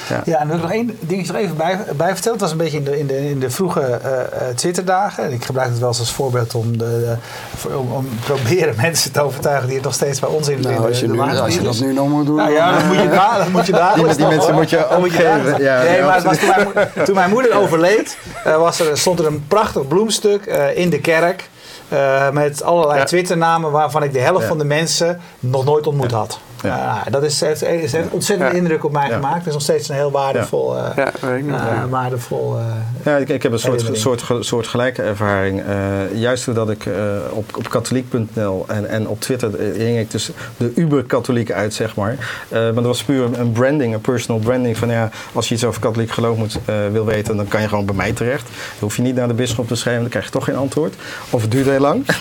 [0.08, 0.22] Ja.
[0.24, 2.32] Ja, en dan wil ik nog één dingetje er even bij, bij vertellen.
[2.32, 5.32] Het was een beetje in de, in de, in de vroege eh, eh, Twitterdagen.
[5.32, 7.16] Ik gebruik het wel eens als voorbeeld om, de, de-
[7.56, 10.62] voor- om, om proberen mensen te overtuigen die het nog steeds bij ons in, in
[10.62, 11.80] Nou, de, als je, de nu, waarheid als je dat is.
[11.80, 12.36] nu nog moet doen.
[12.36, 13.94] Nou ja, dat moet je daar, dat moet je daar.
[13.94, 15.44] Die- die mensen moet je Dan moet je opgeven.
[15.50, 18.80] daar- Ja, nee, maar het was toen, mijn, moe- toen mijn moeder overleed, eh, was
[18.80, 21.48] er, stond er een prachtig bloemstuk eh, in de kerk.
[21.88, 23.04] Eh, met allerlei.
[23.04, 26.40] Twitternamen waarvan ik de helft van de mensen nog nooit ontmoet had.
[26.62, 27.02] Ja.
[27.10, 28.58] dat is, heeft, heeft een ontzettende Ja.
[28.58, 29.14] indruk op mij Ja.
[29.14, 29.36] gemaakt.
[29.38, 31.60] Het is nog steeds een heel waardevol, eh, Ja, weet ik nog.
[31.90, 32.64] waardevol eh,
[33.02, 35.60] Ja, ik, ik heb een soort, soort, soort gelijke ervaring.
[35.60, 36.92] Eh, juist doordat ik eh,
[37.30, 42.16] op, op katholiek.nl en, en op Twitter hing ik dus de uber-katholiek uit, zeg maar.
[42.48, 44.76] Eh, maar dat was puur een- branding, een personal branding.
[44.78, 47.68] Van ja, als je iets over katholiek geloof moet, eh, wil weten, dan kan je
[47.68, 48.42] gewoon bij mij terecht.
[48.44, 50.94] Dan hoef je niet naar de bisschop te schrijven, dan krijg je toch geen antwoord.
[51.30, 52.06] Of het duurt heel lang.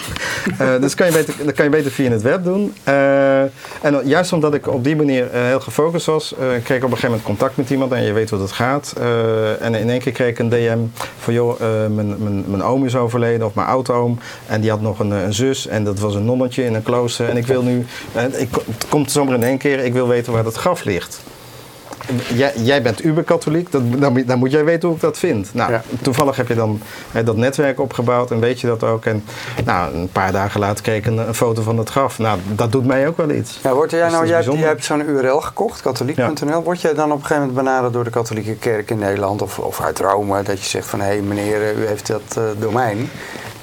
[0.57, 2.73] Eh, dus kan je beter, dat kan je beter via het web doen.
[2.83, 6.83] Eh, en juist omdat ik op die manier eh, heel gefocust was, eh, kreeg ik
[6.83, 8.93] op een gegeven moment contact met iemand en je weet hoe dat gaat.
[8.97, 10.77] Eh, en in één keer kreeg ik een DM
[11.17, 11.59] van joh,
[11.89, 14.19] mijn, mijn, mijn oom is overleden of mijn oudoom.
[14.47, 17.29] En die had nog een, een zus en dat was een nonnetje in een klooster.
[17.29, 17.85] En ik wil nu,
[18.37, 21.21] ik, het komt zomaar in één keer, ik wil weten waar dat graf ligt.
[22.33, 25.53] Jij, jij bent uber-katholiek, dat, dan, moet- dan moet jij weten hoe ik dat vind.
[25.53, 25.81] Nou, Ja.
[26.01, 29.05] toevallig heb je dan hè, dat netwerk opgebouwd en weet je dat ook.
[29.05, 29.23] En
[29.65, 32.19] nou, een paar dagen later kreeg ik een, een foto van het graf.
[32.19, 33.59] Nou, dat doet mij ook wel iets.
[33.63, 34.59] Ja, word jij Dus nou, dat jij, hebt- bijzonder.
[34.59, 34.85] jij hebt
[35.17, 36.63] zo'n URL gekocht, katholiek.nl.
[36.63, 39.59] Word jij dan op een gegeven moment benaderd door de katholieke kerk in Nederland of,
[39.59, 40.43] of uit Rome?
[40.43, 43.09] Dat je zegt van, hé hey, meneer, eh, u heeft dat eh, domein.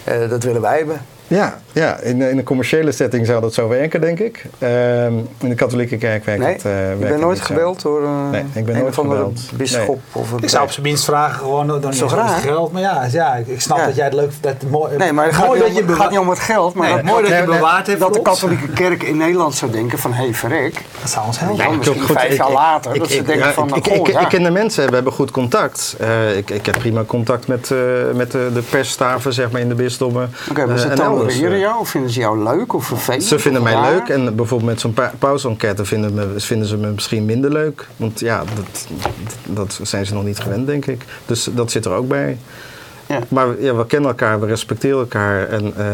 [0.04, 1.00] Eh, dat willen wij hebben.
[1.26, 4.44] Ja, ja in, in een commerciële setting zou dat zo werken, denk ik.
[4.58, 6.64] Ehm, in de katholieke kerk werkt Nee, het.
[6.64, 7.54] eh, werkt bent het nooit niet zo.
[7.54, 9.40] gebeld door eh, Nee, ik ben een nooit of andere gebeld.
[9.54, 12.34] bisschop of een Ik zou op zijn minst vragen gewoon dan raar?
[12.34, 12.72] het geld.
[12.72, 13.87] Maar ja, ja ik, ik snap Ja.
[13.87, 14.42] dat jij het leuk vindt.
[14.60, 16.28] Dat, mooi, Nee, maar het gaat, mooi niet dat om, je het gaat niet om
[16.28, 19.54] het geld, maar Nee, mooi dat je bewaard hebt dat de katholieke kerk in Nederland
[19.54, 20.74] zou denken van, hé, verrek.
[21.00, 21.56] Dat zou ons helpen.
[21.56, 23.68] Ja, ik- misschien goed, vijf ik- jaar ik- later, ik- dat ze ik- denken van,
[23.68, 25.96] ik, ik, ik, ik ken de mensen, we hebben goed contact.
[26.00, 27.78] Eh, ik, ik heb prima contact met, eh,
[28.14, 30.32] met de, de persstaven zeg maar, in de bisdommen.
[30.50, 31.68] Oké, maar eh, ze en elders, tolereren eh.
[31.70, 33.24] jou of vinden ze jou leuk of vervelend?
[33.24, 33.92] Ze vinden mij raar?
[33.92, 37.87] leuk en bijvoorbeeld met zo'n pa- pauze-enquête vinden, me- vinden ze me misschien minder leuk.
[37.96, 38.87] Want ja, dat,
[39.46, 41.05] dat zijn ze nog niet gewend, denk ik.
[41.27, 42.38] Dus dat zit er ook bij.
[43.07, 43.18] Ja.
[43.29, 45.87] Maar ja, we kennen elkaar, we respecteren elkaar en eh,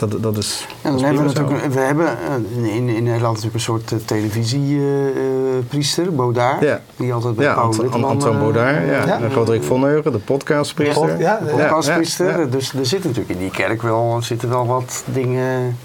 [0.00, 0.66] dat, dat is.
[0.82, 6.14] Dat dan hebben we, natuurlijk, we hebben eh, in, in Nederland natuurlijk een soort televisiepriester,
[6.14, 6.60] Baudard.
[6.60, 6.80] Ja.
[6.96, 9.04] Die altijd bij Ja, Paul Ant- Antoine eh, Baudard, ja.
[9.06, 9.20] ja.
[9.20, 11.18] En Roderick von Heugen, de podcastpriester.
[11.18, 12.50] Ja, de podcastpriester.
[12.50, 15.78] Dus er zitten natuurlijk in die kerk wel, zitten wel wat dingen.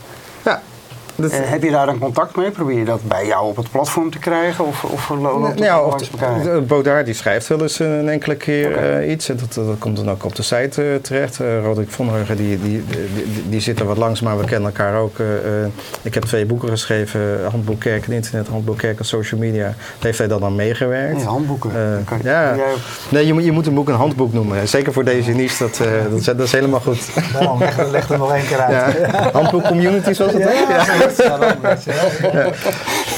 [1.15, 2.51] Dat- Eh, heb je daar dan contact mee?
[2.51, 4.65] Probeer je dat bij jou op het platform te krijgen?
[4.65, 6.63] Of, of lo- loopt het Nou, of langs elkaar?
[6.63, 9.29] Baudard die schrijft wel eens een enkele keer eh, iets.
[9.29, 11.39] En dat, dat komt dan ook op de site eh, terecht.
[11.39, 14.45] Eh Roderick von Heugen die, die, die, die, die zit er wat langs, maar we
[14.45, 15.19] kennen elkaar ook.
[15.19, 15.67] eh, eh,
[16.01, 17.39] ik heb twee boeken geschreven.
[17.51, 19.63] Handboek Kerk en Internet, Handboek Kerk en Social Media.
[19.63, 21.15] Daar heeft hij dan aan meegewerkt.
[21.15, 21.69] Nee, handboeken.
[21.75, 22.55] Eh, je- ja.
[22.55, 22.65] jij
[23.09, 24.67] Nee, je moet, je moet een boek een handboek noemen.
[24.67, 27.09] Zeker voor deze niche, dat, eh, dat, is, dat is helemaal goed.
[27.33, 28.95] Daarom, leg, leg er nog één keer uit.
[28.97, 29.29] Ja.
[29.33, 30.67] Handboek Community, zoals dat heet.
[30.69, 31.03] Ja, zoiets.
[31.04, 31.04] Ja,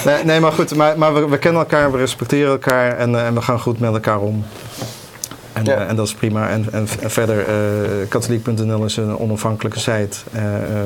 [0.06, 3.26] Nee, nee, maar goed, maar, maar we, we kennen elkaar, we respecteren elkaar en, eh,
[3.26, 4.46] en we gaan goed met elkaar om.
[5.54, 5.76] En, Ja.
[5.76, 6.50] eh, en dat is prima.
[6.50, 10.18] En, en, en verder, eh katholiek.nl is een onafhankelijke site.
[10.34, 10.80] Eh, eh,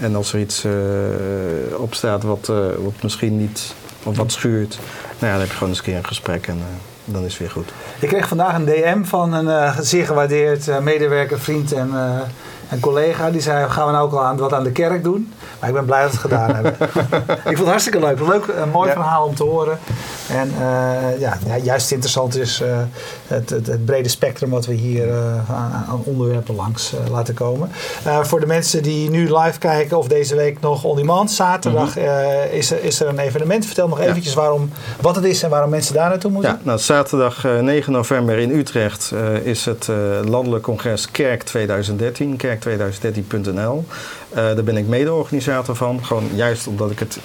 [0.00, 0.72] en als er iets eh,
[1.76, 4.78] op staat wat, eh, wat misschien niet, of wat schuurt,
[5.18, 6.58] nou ja, dan heb je gewoon eens een keer een gesprek en
[7.04, 7.72] dan is het weer goed.
[7.98, 11.90] Ik kreeg vandaag een DM van een eh, zeer gewaardeerd medewerker, vriend en,
[12.74, 13.30] eh, en collega.
[13.30, 15.32] Die zei, gaan we nou ook al aan, wat aan de kerk doen?
[15.60, 16.72] Maar ik ben blij dat we het gedaan hebben.
[16.80, 18.20] ik vond het hartstikke leuk.
[18.20, 18.94] Leuk, een mooi Ja.
[18.94, 19.78] verhaal om te horen.
[20.28, 22.68] En eh, ja, juist interessant is eh,
[23.26, 25.16] het, het, het brede spectrum wat we hier eh,
[25.50, 27.70] aan, aan onderwerpen langs eh, laten komen.
[28.04, 31.96] Eh, voor de mensen die nu live kijken of deze week nog on demand, zaterdag
[31.96, 33.66] eh, is, er, is er een evenement.
[33.66, 34.04] Vertel nog Mhm.
[34.04, 34.10] Ja.
[34.10, 36.50] eventjes waarom, wat het is en waarom mensen daar naartoe moeten.
[36.50, 41.42] Ja, nou, zaterdag eh, 9 november in Utrecht eh, is het eh, landelijk congres Kerk
[41.42, 43.84] 2013, kerk2013.nl.
[44.30, 47.18] Eh daar ben ik mede-organisator van, gewoon juist omdat ik het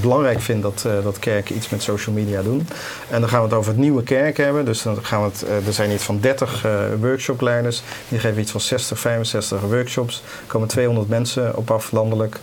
[0.00, 2.68] belangrijk vind dat, eh, dat kerken iets met social media doen.
[3.10, 4.64] En dan gaan we het over het nieuwe kerk hebben.
[4.64, 7.82] Dus dan gaan we het, eh, er zijn iets van 30 eh, workshopleiders.
[8.08, 10.22] Die geven iets van 60, 65 workshops.
[10.40, 12.40] Er komen 200 mensen op af landelijk.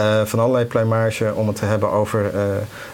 [0.00, 2.42] Eh, van allerlei pluimage om het te hebben over eh,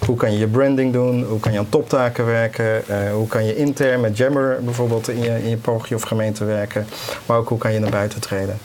[0.07, 3.45] hoe kan je je branding doen, hoe kan je aan toptaken werken, eh, hoe kan
[3.45, 6.87] je intern met Jammer bijvoorbeeld in je, in je of gemeente werken,
[7.27, 8.59] maar ook hoe kan je naar buiten treden.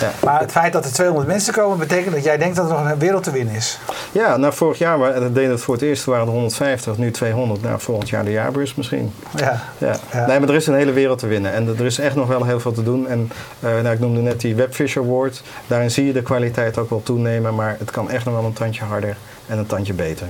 [0.00, 0.10] Ja.
[0.24, 2.90] Maar het feit dat er 200 mensen komen, betekent dat jij denkt dat er nog
[2.90, 3.78] een wereld te winnen is.
[4.12, 7.62] Ja, nou vorig jaar dat deden het voor het eerst, waren er 150, nu 200.
[7.62, 9.12] Nou, volgend jaar de jaarbeurs misschien.
[9.36, 9.62] Ja.
[9.78, 9.96] Ja.
[10.12, 10.26] Ja.
[10.26, 12.44] Nee, maar er is een hele wereld te winnen en er is echt nog wel
[12.44, 13.08] heel veel te doen.
[13.08, 15.42] En eh, nou, ik noemde net die Webfish Award.
[15.66, 18.52] Daarin zie je de kwaliteit ook wel toenemen, maar het kan echt nog wel een
[18.52, 20.28] tandje harder en een tandje beter.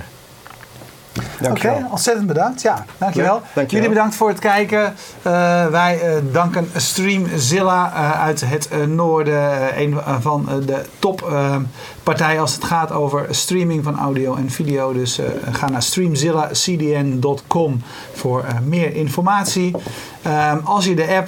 [1.41, 2.61] Oké, okay, ontzettend bedankt.
[2.61, 3.35] Ja, dankjewel.
[3.35, 3.65] Ja, dankjewel.
[3.67, 4.93] Jullie bedankt voor het kijken.
[5.21, 9.79] Eh, wij eh, danken Streamzilla eh, uit het noorden.
[9.79, 14.93] een van de toppartijen als het gaat over streaming van audio en video.
[14.93, 15.19] Dus
[15.51, 17.81] ga naar streamzillacdn.com
[18.13, 19.75] voor meer informatie.
[20.21, 21.27] Ehm, als je de app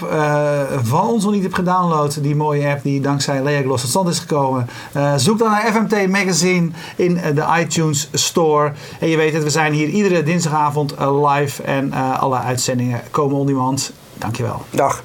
[0.84, 4.10] van ons nog niet hebt gedownload, die mooie app die dankzij Lea Gloss tot stand
[4.10, 4.70] is gekomen,
[5.16, 8.72] zoek dan naar FMT Magazine in de iTunes Store.
[9.00, 12.38] En je weet het, we zijn hier hier iedere dinsdagavond eh, live en eh, alle
[12.38, 13.92] uitzendingen komen on demand.
[14.18, 14.62] Dankjewel.
[14.70, 15.04] Dag.